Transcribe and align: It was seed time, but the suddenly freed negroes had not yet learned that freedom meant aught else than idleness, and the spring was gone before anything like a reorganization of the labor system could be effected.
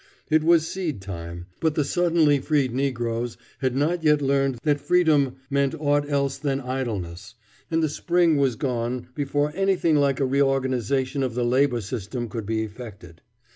It 0.31 0.43
was 0.43 0.67
seed 0.67 0.99
time, 0.99 1.45
but 1.59 1.75
the 1.75 1.83
suddenly 1.85 2.39
freed 2.39 2.73
negroes 2.73 3.37
had 3.59 3.75
not 3.75 4.03
yet 4.03 4.19
learned 4.19 4.57
that 4.63 4.79
freedom 4.81 5.35
meant 5.47 5.75
aught 5.79 6.09
else 6.09 6.39
than 6.39 6.59
idleness, 6.59 7.35
and 7.69 7.83
the 7.83 7.87
spring 7.87 8.37
was 8.37 8.55
gone 8.55 9.09
before 9.13 9.51
anything 9.53 9.95
like 9.97 10.19
a 10.19 10.25
reorganization 10.25 11.21
of 11.21 11.35
the 11.35 11.45
labor 11.45 11.81
system 11.81 12.29
could 12.29 12.47
be 12.47 12.63
effected. 12.63 13.21